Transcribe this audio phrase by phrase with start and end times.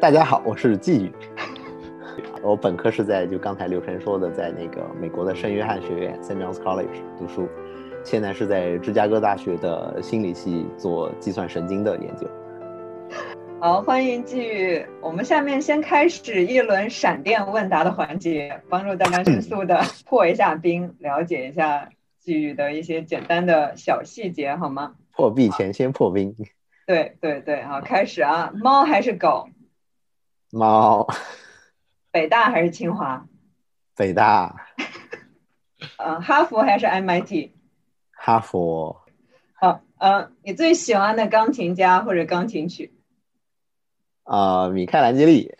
[0.00, 1.12] 大家好，我是季宇。
[2.40, 7.48] 我本科是在就刚才刘晨说的，在那个美国的圣约翰学院 （Saint John's College） 读书，
[8.04, 12.28] 现在是在芝加哥大学的心理系做计算神经的研究。
[13.58, 14.86] 好，欢迎季宇。
[15.00, 21.88] 我们下面先开始一轮闪电问答的环节，帮助大家迅速的 破一下冰，了解一下
[22.20, 24.92] 季宇的一些简单的小细节，好吗？
[25.12, 26.32] 破壁前先破冰。
[26.86, 28.52] 对对对，好，开始啊！
[28.54, 29.48] 猫还是狗？
[30.50, 31.06] 猫。
[32.10, 33.26] 北大还是清华？
[33.94, 34.54] 北大。
[35.98, 37.50] 嗯， 哈佛还是 MIT？
[38.10, 39.04] 哈佛。
[39.54, 42.94] 好，嗯，你最喜欢的钢琴家或者钢琴曲？
[44.24, 45.54] 啊，米开朗基利，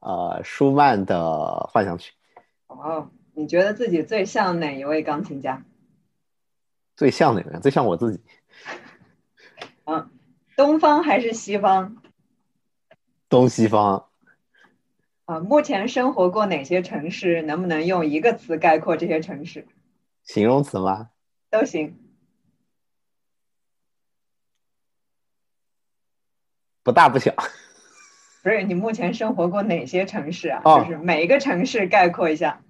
[0.00, 2.12] 呃，舒曼的幻想曲。
[2.66, 5.62] 哦，你觉得自己最像哪一位钢琴家？
[6.96, 7.60] 最像哪个？
[7.60, 8.20] 最像我自己。
[9.84, 10.10] 嗯，
[10.56, 11.96] 东方还是西方？
[13.36, 14.08] 东西方。
[15.26, 17.42] 啊，目前生活过哪些城市？
[17.42, 19.66] 能不能用一个词概括这些城市？
[20.22, 21.10] 形容词吗？
[21.50, 21.98] 都行。
[26.82, 27.34] 不大不小，
[28.42, 30.62] 不是你目前生活过哪些城市啊？
[30.64, 32.62] 就是每一个城市概括一下。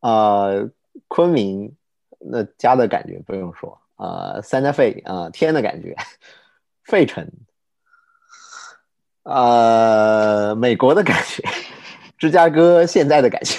[0.00, 0.72] 呃，
[1.06, 1.76] 昆明，
[2.18, 3.80] 那家的感觉不用说。
[3.94, 5.94] 呃，Santa Fe，呃，天的感觉。
[6.82, 7.30] 费城，
[9.24, 11.42] 呃，美国的感觉。
[12.18, 13.58] 芝加哥现在的感觉。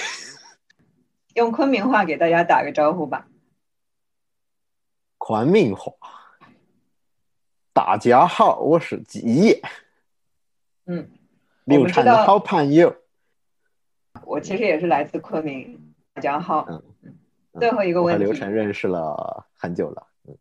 [1.36, 3.28] 用昆明话给大家打个招呼吧。
[5.18, 5.94] 昆明话。
[7.72, 9.62] 大家好，我是吉野。
[10.86, 11.10] 嗯，
[11.64, 12.96] 刘禅的好朋友。
[14.26, 15.96] 我其实也是来自昆明。
[16.14, 16.66] 大家好。
[16.70, 17.18] 嗯嗯。
[17.60, 18.20] 最后一个问题。
[18.20, 20.08] 和刘晨认识了很久了。
[20.28, 20.38] 嗯。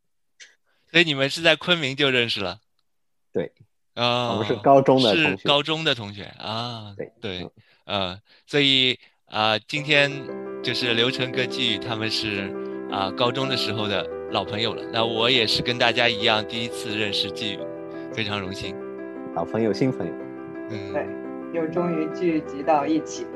[0.90, 2.60] 所以你们是在昆明就认识了？
[3.32, 3.52] 对。
[3.94, 4.32] 啊。
[4.32, 5.36] 我们是高中的同学。
[5.36, 6.94] 是高中的同学啊。
[6.96, 7.50] 对对。
[7.84, 10.10] 呃，所以啊，今天
[10.62, 12.52] 就是刘成跟季宇他们是
[12.90, 14.06] 啊高中的时候的。
[14.32, 17.58] 老朋友了，那我也是跟大家一样第一次认识季宇，
[18.14, 18.74] 非常荣幸。
[19.34, 20.12] 老朋友，新朋友，
[20.70, 21.06] 嗯，对，
[21.52, 23.26] 又终于聚集到一起。